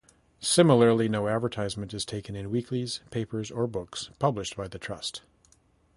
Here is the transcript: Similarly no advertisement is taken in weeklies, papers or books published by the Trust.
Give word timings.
Similarly 0.39 1.07
no 1.09 1.27
advertisement 1.27 1.93
is 1.93 2.05
taken 2.05 2.35
in 2.35 2.49
weeklies, 2.49 3.01
papers 3.11 3.51
or 3.51 3.67
books 3.67 4.09
published 4.17 4.57
by 4.57 4.67
the 4.67 4.79
Trust. 4.79 5.21